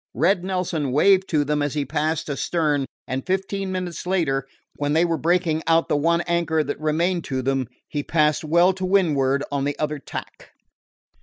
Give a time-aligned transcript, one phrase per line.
[0.15, 5.05] Red Nelson waved to them as he passed astern, and fifteen minutes later, when they
[5.05, 9.43] were breaking out the one anchor that remained to them, he passed well to windward
[9.51, 10.53] on the other tack.